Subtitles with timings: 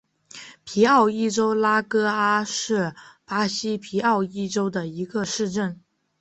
[0.63, 5.79] 皮奥伊州拉戈阿是巴西皮奥伊州的一个市镇。